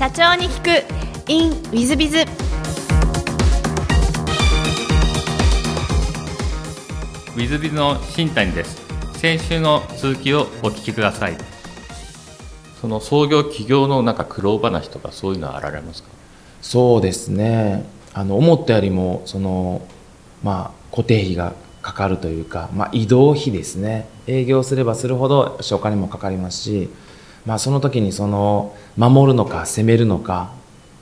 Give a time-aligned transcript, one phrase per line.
[0.00, 1.30] 社長に聞く。
[1.30, 8.80] In ウィズビズウィズビズの新谷です。
[9.18, 11.36] 先週の続きをお聞きください。
[12.80, 16.08] その創業起業のなんか苦労話とかそういうのはあられますか？
[16.62, 17.84] そうですね。
[18.14, 19.86] あの思ったよりもその
[20.42, 24.08] まあ固定費がかかるというか、まあ、移動費ですね。
[24.26, 26.88] 営業すればするほどお金もかかりますし、
[27.46, 30.52] まあ、その時にその守るのか攻めるのか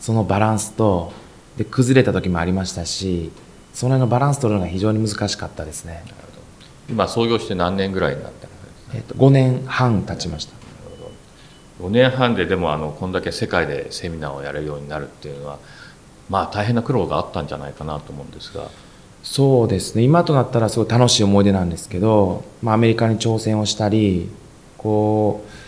[0.00, 1.12] そのバランスと
[1.56, 3.32] で崩れた時もありましたし
[3.74, 6.02] その辺のバランス取るのが非常に難しかったですね。
[6.88, 10.54] 今創業して何年ぐらいになったんですか、えっと、5年半経ちました。
[11.80, 15.58] 5年半ででもあのこんだけ世界でセミナーをやれるようになるっていうのは
[16.28, 18.68] まあ大変な苦労があったんじゃないかなと思うんですが。
[19.22, 20.02] そうですね。
[20.02, 24.28] 今となったらすごい楽しい思い出なんですけど、まあ、アメリカに挑戦をしたり
[24.76, 25.67] こう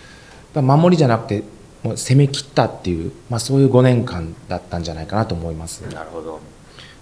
[0.55, 1.45] 守りじゃなくて
[1.83, 5.81] もう攻め切ったっていう、まあ、そういう5年間だったんじゃないかなと思います。
[5.93, 6.41] なるほど。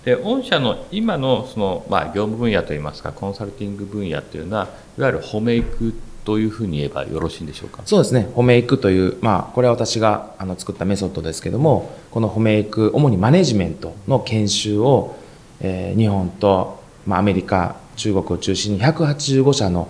[0.05, 5.92] で御社の今のその、まあ、業務分野といいますかコンサルティング分野っていうのはいわゆる褒めいく
[6.24, 7.82] というふうに言えばよろしいんでしょうか？
[7.84, 8.28] そうですね。
[8.34, 15.16] 褒めいくという、まあ、これは私があの作ったメソッドですけどもこの褒めいく主にマネジメントの研修を
[15.60, 19.88] えー、日本と、まあ、アメリカ中国を中心に185社の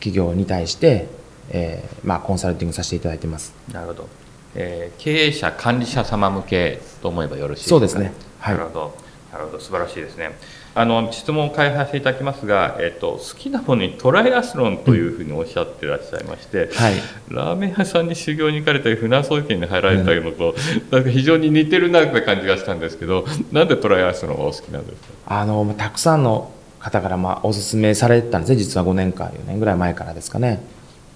[0.00, 1.06] 企業に対して、
[1.50, 3.54] えーまあ、コンサルティングさせていただいてます。
[3.72, 4.08] なるほど、
[4.54, 9.02] えー、経営者管理者様向けと思えばよろしいですか、そうですね、はい、なるほど。
[9.32, 9.60] なるほど。
[9.60, 10.32] 素晴らしいですね。
[10.74, 16.94] あの質問を開発していただきますが、えっと、好きなものにトライアスロンというふうにおっしゃってらっしゃいまして、うんはい、
[17.28, 25.40] ラーメン屋さんに修行に行かれたり船総研に入られたのと、うん、なんか非常に似てるなって感じがしたんですけどなんでトライアスロンがお好きなんですか？
[25.40, 28.56] あのたくさんの方からまあおすすめされてたんですね。
[28.56, 30.62] 実は5年か4年ぐらい前からですかね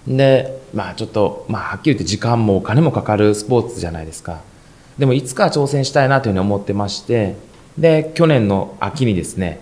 [0.07, 4.41] でまあちょっと、まあ、はっきり言って時間もお金もかかるスポーツじゃないですか。
[4.97, 7.35] でもいつか挑戦したいなというふうに思ってまして
[7.77, 9.59] で去年の秋にですね、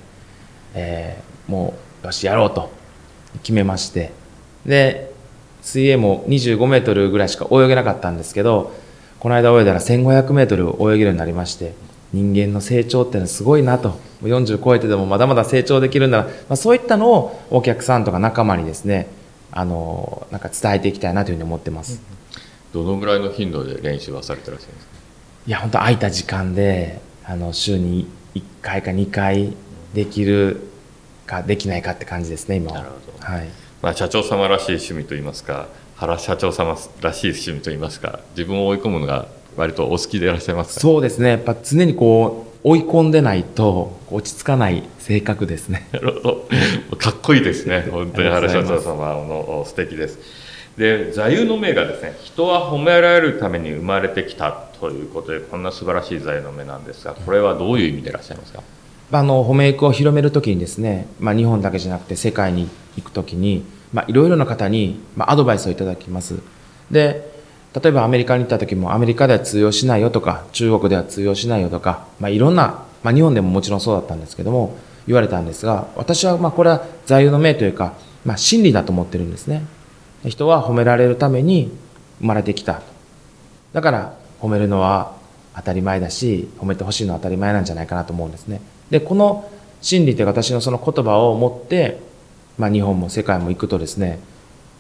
[0.74, 2.72] えー、もうよしやろうと
[3.42, 4.14] 決めまして
[4.66, 5.12] で
[5.62, 8.72] 水泳も25メートルぐらいしか泳げなかったんですけど
[9.20, 11.74] この間泳いだら1500メートル泳げるようになりまして
[12.14, 19.08] 人間の成長っていうのはすごいなと40超えてでもまだまだ成長できるんだら、まあ、そういったのをお客さんとか仲間にですね
[19.56, 22.02] あのなんか伝えていきたいなというふうに思ってます、
[22.74, 24.94] どのぐらいの頻度で練習はされてらっしゃるんですか？
[25.48, 29.54] いや本当空いた時間であの週に1回か2回
[29.94, 30.62] できる
[31.26, 32.80] かできないかって感じですね今は。
[32.80, 33.26] なるほど。
[33.26, 33.48] はい。
[33.82, 41.30] まあ、社長様らしい趣味といいますか原社長様らしい趣味といいますか自分を追い込むのが割とお好きでいらっしゃいますか、そうですね。
[41.30, 45.88] やっぱ常にこう追い込んでないと落ち着かない性格ですね。
[45.94, 46.48] なるほ
[46.90, 46.98] ど。
[46.98, 47.88] かっこいいですね。
[47.92, 50.18] 本当に原社長様の素敵です。
[50.76, 58.62] で座右の銘がですね人は褒められるために生まれてきたということでこんな素晴らしい座右の銘なんですがこれはどういう意味でいらっしゃいますか？
[59.12, 66.36] あの褒め育を広めるときにですね、まあ、日本だけじゃなくて世界に行くときに、まあ、いろいろな方に、まあ、アドバイスをいただきます。
[66.90, 67.35] で
[67.76, 74.78] 例えばアメリカに行った時もアメリカでは通用しないよとか中国では通用しないよとか、まあ、いろんな、まあ、日本でももちろんそうだったんですけども
[75.08, 77.94] 言われたんですが私はまあこれは座右の銘というか、
[78.24, 79.64] まあ、真理だと思ってるんですね。
[80.26, 81.72] 人は褒められるために
[82.20, 82.82] 生まれてきた。
[83.74, 85.14] だから褒めるのは
[85.56, 88.62] 当たり前だし褒めてほしいのは当たり前なんじゃないかなと思うんですね。
[88.90, 92.00] でこの真理という私のその言葉を持って、
[92.58, 94.20] まあ、日本も世界も行くとですね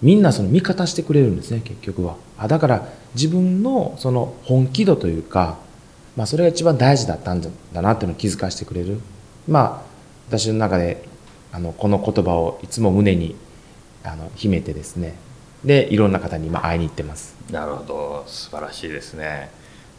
[0.01, 2.15] みんなその味方してくれるんですね結局は。
[2.37, 5.57] あだから自分のその本気度というか、
[6.15, 8.99] まあ、それが一番大事だったんだなっていうのを気づかせてくれる。
[9.47, 9.95] まあ
[10.27, 11.03] 私の中で
[11.51, 13.35] あのこの言葉をいつも胸に
[14.03, 15.15] あの秘めてですね。
[15.63, 17.35] でいろんな方に今会いに行ってます。
[17.51, 18.23] なるほど。
[18.27, 19.49] 素晴らしいですね、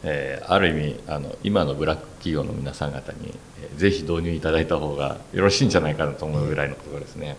[0.03, 7.37] えー、ある意味あの今のブラック企業の皆さん方に、えー、ぜひ導入いただいた方がよろしいんじゃないかなと思うぐらいのところですね、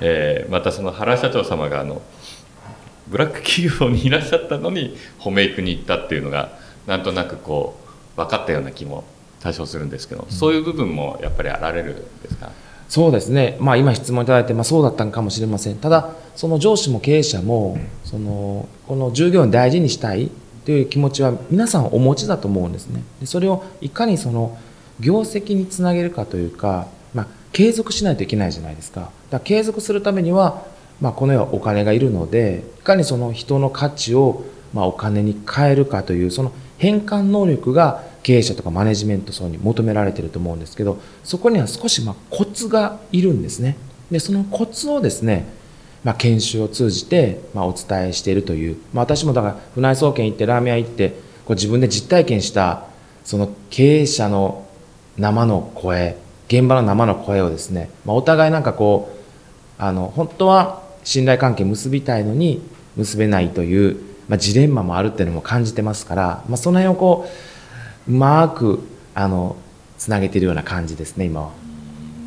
[0.00, 2.02] えー、またその原社長様があの
[3.08, 7.78] ブラック企業にいらっしゃったのにホメイクに行ったっていうのがなんとなくこ
[8.14, 9.04] う分かったような気も
[9.40, 12.50] 多少するんですけど、うん、そういう部分もやっぱりあられるんですか？
[12.88, 15.76] そうですね、まあ、今質問いただいて、まあ、そうだったのかもしれません。
[15.76, 20.30] ただその上司も経営者もそのこの従業員を大事にしたい
[20.64, 23.02] という気持ちは皆さんお持ちだと思うんですね。
[23.20, 24.56] でそれをいかにその
[25.00, 30.62] 業績につなげるかというか、まあ、継続しないといけないじゃないですかだ継続するためには、
[31.00, 43.76] まあ、この世はお金がいるのでいかにその人の価値を、まあ、お金に変えるかというその変換能力が経営者とかマネジメント層に求められていると思うんですけどそこには少しまコツがいるんですね。
[44.10, 45.46] でそのコツをですね、
[46.04, 51.10] まあ、研修を通じてまお伝えしているという、まあ、私もだから船井総研行ってラーメン屋行って
[51.44, 52.84] こう自分で実体験した
[53.24, 54.66] その経営者の
[55.18, 56.16] 生の声
[56.48, 59.15] 現場の生の声をですね、まあ、お互いなんかこう
[59.78, 62.62] あの本当は信頼関係結びたいのに
[62.96, 67.28] 結べないという、まあ、ジレンマもあるっていうのも感じてますから、まあ、その辺をこ
[68.08, 68.80] ううまく
[69.14, 69.56] あの
[69.98, 71.50] つなげているような感じですね今は。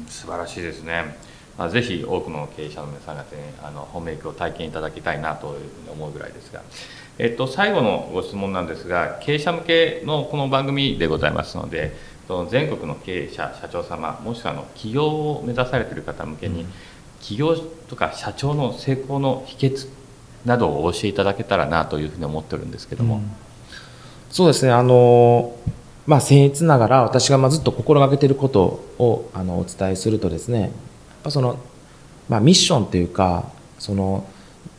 [0.08, 1.18] 素晴らしいですね。
[1.58, 6.62] まあ、ぜひ多くの経営者の皆さん方にあのホームメイクを体験いただきたいなというふうに思うぐらいですが、
[7.18, 11.94] えっと、最後のご質問なんですが経営者向けのこの番組でございますので
[12.50, 16.66] 全国の経営者社長様もしくはあの起業を目指されている方向けに、
[17.20, 17.56] 起業
[17.90, 19.90] とか社長の成功の秘訣
[20.46, 23.32] などをお教えいただけたらなというふうに思ってるんですけども、うん、
[24.32, 24.72] そうですね。
[24.72, 25.56] あの
[26.08, 30.72] まあ僭越ながら私がまずっと心がけていることをあのお伝えするとですねやっ
[31.24, 31.60] ぱその、
[32.28, 34.28] まあ、ミッションというかその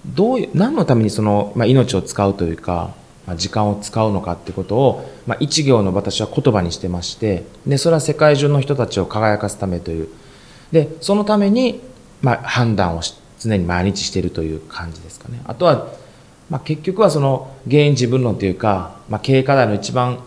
[0.06, 2.94] どういう何のためにその、まあ、命を使うというか、
[3.26, 10.08] まあ、時間を使うのかってことを、まあ、一行の私は言葉にしてましてでそれは世界中の人たちを輝かすためという。
[10.72, 11.80] でそのために、
[12.22, 13.02] まあ、判断を
[13.38, 15.40] 常に毎日しているという感じですかね。
[15.46, 15.88] あとは、
[16.50, 20.18] まあ、結局はその原因自分論というか、まあ、経営課題の一番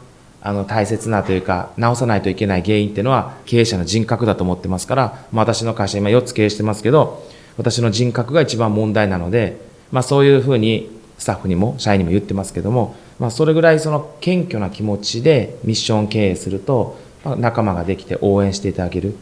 [0.46, 7.24] あの大切なというか直さないといけない原因っていうのは経営者の人格だと思ってますから、まあ、私の会社今4つ経営してますけど
[7.58, 9.58] 私の人格が一番問題なので、
[9.92, 19.16] まあ、そういうふうにスタッフにも社員にも言ってますけども、まあ、それぐらいその謙虚な気持ちでミッション経営すると、まあ、仲間ができて応援していただける、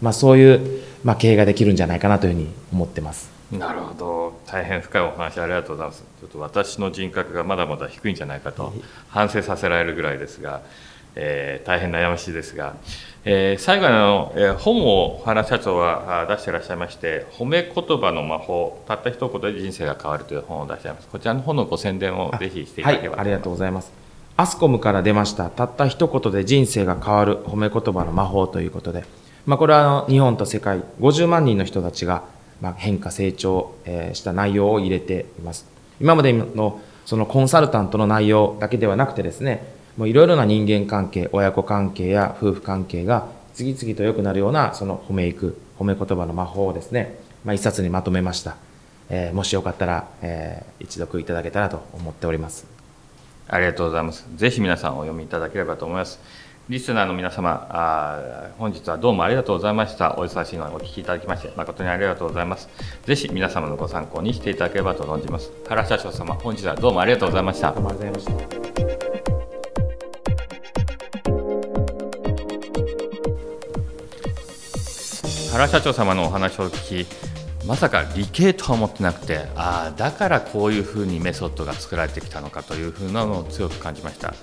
[0.00, 3.30] まあ、そういう、まあ、経営ができるんじゃないかなというふうに思ってます。
[3.52, 4.40] なるほど。
[4.46, 6.04] 大変深いお話ありがとうございます。
[6.20, 8.72] ちょっと私の人格がまだまだ低いんじゃないかと
[9.08, 10.60] 反省させられるぐらいですが、
[11.14, 12.76] えー、大変悩ましいですが、
[13.24, 21.08] えー、最後の、えー、本を原社長は出していらっしゃいまして「褒め言葉の魔法たった一言で人生が変わる」という本を出しています。
[21.08, 23.92] こちらの本のご宣伝をぜひしていただければはい、ありがとうございます。
[24.36, 29.04] アスコムから出ましたたった一言で人生が変わる褒め言葉の魔法ということで、
[29.46, 32.24] まあ、これはあの日本と世界50万人の人たちが
[32.60, 33.74] まあ変化成長
[34.12, 35.66] した内容を入れています
[36.00, 48.56] 今までのそのコンサルタントの内容だけではなくてですねいろいろな人間関係、親子関係や夫婦関係が次々と良くなるようなその褒めいく、褒め言葉の魔法をですね、まあ、一冊にまとめました。
[49.10, 52.66] えー、もしよかったら、えー、一読いただけたらと思っております。
[53.48, 54.28] ありがとうございます。
[54.36, 56.20] ぜひ皆さんお読みいただければと思います。
[56.68, 60.18] リスナーの皆様、あ本日はどうもありがとうございました。
[60.18, 62.68] お忙しいのにお聞きいただきまして、誠にありがとうございます。
[63.06, 65.50] ぜひ皆様のご参考にしていただければと存じます。
[65.66, 67.72] 原社長様、本日はどうもありがとうございました。
[67.72, 68.58] どうもありがとうございました。
[75.52, 77.28] 原社長様のお話を聞き
[77.66, 84.34] まさか理系とは思ってなくてああだからこういうふうにメソッドが作られてきたのかというふうなのを強く感じました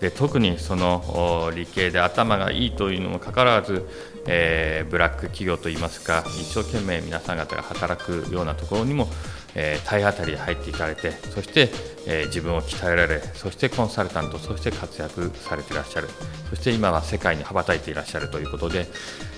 [0.00, 3.86] で特にその理系で頭がいいというのもかかわらず、
[4.26, 9.08] えー、ブラック企業といいますか一生懸命皆さん方が働くようなところにも
[9.58, 11.70] えー、体当たりで入っていかれてそして、
[12.06, 16.08] えー、自分を鍛えられそしてコンサルタントそして活躍されていらっしゃる。
[16.50, 18.86] そして今は世界に羽ばたいていらっしゃるということで、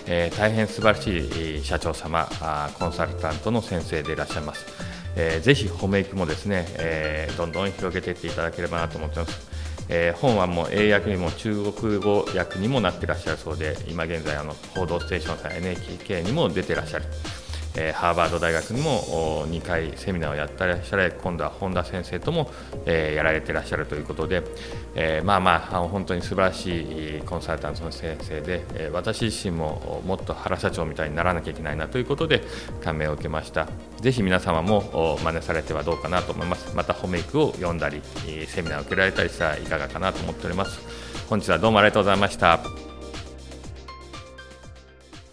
[0.07, 4.67] えー、大変素晴らしい社長様あコンサルタントの先生でいらっしゃいます、
[5.17, 9.58] えー、ぜひホメイクもですね、えー、どんどん広げていっていただければなと思っています。
[9.89, 17.05] えー、本はもう英訳にも中国語訳にもなっていらっしゃるそうで今現在あの報道ステーションさん NHK にも出ていらっしゃる。
[17.81, 22.51] えハーバード大学にも2回セミナーをやってらっしゃれ今度は本田先生とも、
[22.87, 24.43] えやられていらっしゃるということで、
[24.97, 32.43] えまあまあ本当に素晴らしいコンサルタントの先生で、え私自身ももっと原社長みたいにならなきゃいけないなということで
[32.83, 33.69] 感銘を受けました。
[34.01, 36.75] ぜひ皆様も真似されてはどうかなと思います。
[36.75, 38.03] またホメイクを読んだり
[38.49, 40.81] セミナーを受けられたりしたらいかがかなと思っております。
[41.29, 42.61] 本日はどうもありがとうございました。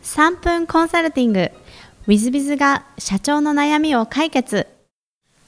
[0.04, 1.65] 3分コンサルティング。
[2.08, 4.68] ウィズビズが社長の悩みを解決。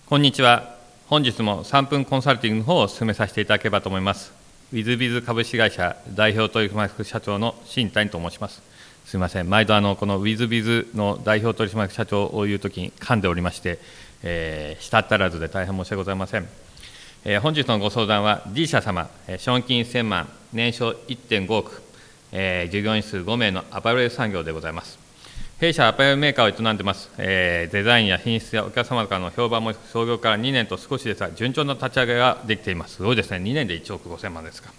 [0.07, 0.75] こんにちは。
[1.05, 4.33] 本日も3分コンサルティングの方を進めさせていただければと思います。
[4.73, 8.63] ウィズビズ株式会社代表取締役社長の新谷と申します。
[9.05, 9.49] すみません。
[9.51, 13.77] 毎度あのこのウィズビズの代表取締役社長を言うときに噛んでおりまして、
[14.23, 16.47] えー、舌足らずで大変申し訳ございません。
[17.23, 21.83] えー、本日のご相談は D 社様、え資本金1000万、年商1.5億、
[22.31, 25.05] えー、従業員数5名のアパレル産業でございます。
[25.59, 32.97] 弊社アパレルメーカーを営んでます、えー、デザインや品質やお客様からの評判も創業から2年と少しですが順調な立ち上げができています。
[32.97, 33.37] すごいですね。
[33.37, 34.69] 2年で1億5000万ですか、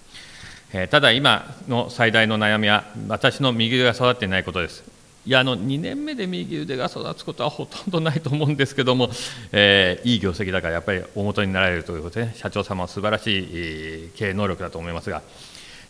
[0.73, 4.85] えー、ただ今の最大の悩みは私の右腕が育っていないことです。
[5.27, 9.11] いやあの2年目で右腕が育つことはほとんどないと思うんですけども、
[9.51, 15.23] えー、いい業績だからやっぱり大元になられるということで、社長様は素晴らしい、経営能力だと思いますが、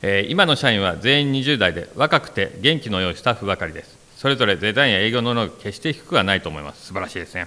[0.00, 3.97] えー、今の社員は全員20代で若くて元気の良いスタッフばかりです。
[4.18, 6.86] それぞれデザインや営業の能力決して低くはないと思います。
[6.86, 7.46] 素晴らしいですね。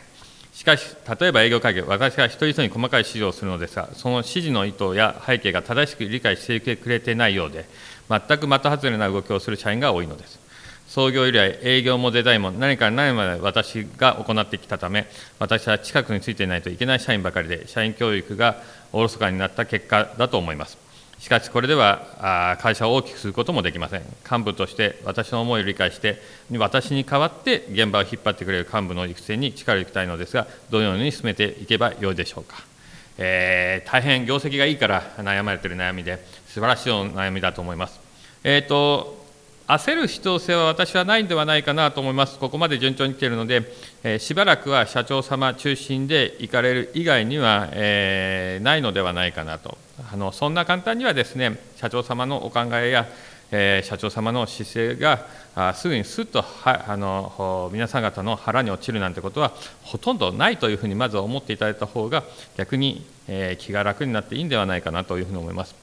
[0.53, 7.65] しかし、例えば営業会議、私が一人一人に細かい指示をするのですが、その指示の意図や背景が正しく理解してくれてないようで、
[8.09, 10.39] 全く的外れな動きをする社員が多いのです。
[10.87, 15.07] 創業以来、営業もデザインも何から何まで私が行ってきたため、
[15.39, 18.61] 私は近くについていないといけない社員ばかりで、社員教育が
[18.93, 20.77] おろそかになった結果だと思います。
[21.21, 24.03] しかし、これでは会社を大きくすることもできません。
[24.29, 26.19] 幹部として私の思いを理解して、
[26.57, 32.63] 私に代わって現場を引っ張ってくれる幹部の育成に力を入れたいのですが、どのように進めていけばよいでしょうか。
[33.19, 37.99] えー、大変業績がいいから悩まれている悩みで、素晴らしいお悩みだと思います。
[38.43, 39.21] えーと
[39.67, 43.71] 焦る必要性は私はないんではないかなと思います、ここまで順調に来ているので、
[44.03, 49.77] えー、しばらくは社長様中心で行かれる以外には、えー、ないのではないかなと
[50.11, 53.07] あの、そんな簡単にはですね社長様のお考えや、
[53.51, 59.51] えー、社長様の姿勢があすぐにすっとはあの皆さん方の腹に落ちるなんてことは
[59.83, 62.23] ほとんどないというふうにまず思っていただいた方が
[62.55, 65.75] 逆に、え気が楽になっていいんではないかなというふうに思います。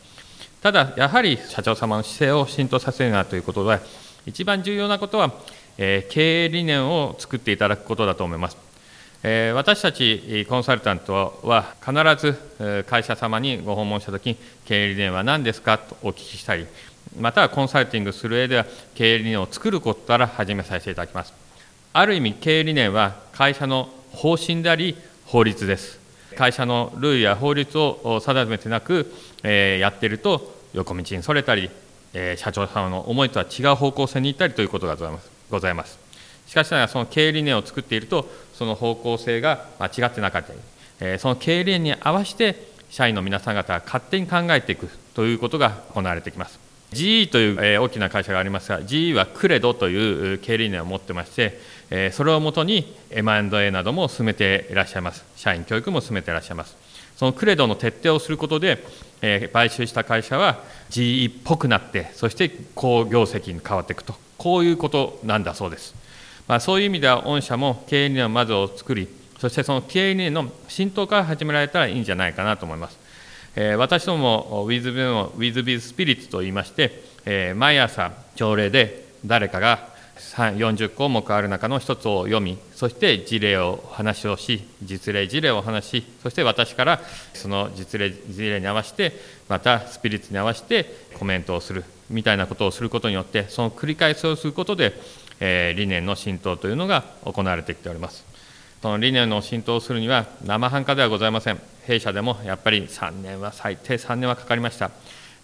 [0.62, 3.78] ただ、やはり社長様の姿勢を浸透させるなということで、
[4.26, 5.32] 一番重要なことは、
[5.76, 8.67] えー、経営理念を作っていただくことだと思います。
[9.22, 11.92] 私たちコンサルタントは必
[12.24, 15.76] ず会社様にご訪問したとき経営理念は何ですか？
[15.76, 16.66] とお聞きしたり
[17.18, 21.34] またはコンサルティングする上では経営理念を作ることから始めさせていただきます。
[21.92, 24.96] ある意味経営理念は会社の方針であり
[25.26, 25.98] 法律です。
[26.36, 31.70] 会社のルールや法律を定めてなく、やっていると横道にそれたり、
[32.36, 35.30] 社長様の思いとは違う方向性に行ったりということがございます。
[35.50, 35.98] ございます。
[36.46, 38.26] しかしながらその経営理念を作っていると
[38.58, 40.58] その方向性が間違ってなかったり、
[41.00, 42.56] え、その経営理念に合わせて
[42.90, 46.58] 社員の皆さん方が勝手に考えていくということが行われてきます
[46.92, 55.24] GE という、え、大きな会社がありますが GE はクレドという経営理念を持ってましてえそれをもとに M&A なども進めていらっしゃいます。
[55.36, 56.76] 社員教育も進めていらっしゃいます。
[57.16, 58.84] そのクレドの徹底をすることで、
[59.22, 65.94] え買収した会社は GE っぽくなって、そして好業績に変わっていくと、こういうことなんだそうです。
[66.48, 69.06] まあ、そういう意味では、御社も経営理念をまずを作り、
[69.38, 72.98] そしてその経営理念の浸透から始められたらいいんじゃないかなと思います。
[73.54, 87.00] え私ども WithBiz の WithBiz スピリッツといいまして、え毎朝朝礼で誰かが40項目ある中の一つを読みそして事例を話をし実例事例を話しそして私から
[87.34, 89.12] その実例事例に合わせて
[89.48, 90.86] またスピリッツに合わせて
[91.18, 94.92] コメントをするみたいなことをすることによってその繰り返しをすることで、
[95.40, 98.24] え、理念の浸透というのが行われてきております。
[98.82, 101.60] その理念の浸透をするには生半可ではございません。
[101.84, 104.90] 弊社でもやっぱり3年は最低3年はかかりました、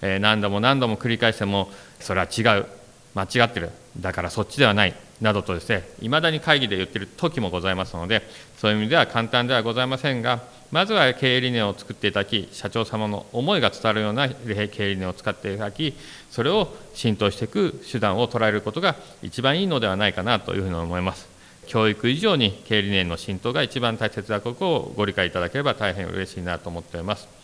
[0.02, 1.70] え、何度も何度も繰り返しても
[2.00, 2.66] それは違う。
[3.14, 3.70] 間違ってる。
[3.98, 4.94] だからそっちではない。
[5.20, 8.22] などとですね未だに会議で言っている時もございますので
[8.56, 15.94] そういう意味では簡単ではございませんがまずは経営理念を作っていただき社長様の思いが伝わるような経営理念を使っていただき
[16.30, 21.34] それを浸透していく手段を捉えることが一番いいのではないかなというふうに思います。
[21.66, 27.43] 教育以上に経営理念の浸透が一番大切なことをご理解いただければ大変嬉しいなと思っております。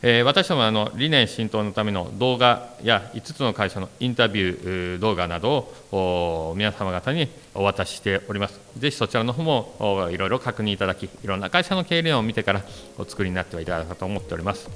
[0.00, 8.60] えー、私どもあの理念浸透のための動画や5つの会社のインタビュー動画などを皆様方にお渡ししております。
[8.78, 12.62] ぜひそちらの方もいろいろ確認いただき、いろんな会社の経営を見てから
[12.96, 14.70] お作りになってはいただかと思っております。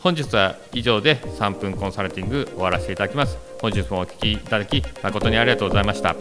[0.00, 3.36] 本日は以上で3分コンサルティング終わらせていただきます。
[3.60, 6.16] 本日もお聞きいただき誠にありがとうございました。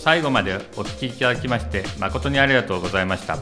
[0.00, 3.36] 最後までお聞きいただきまして誠にありがとうございました。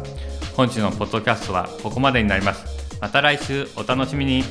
[0.60, 2.98] 本日のポッドキャストはここまでになります。
[3.00, 4.44] また来週お楽しみに。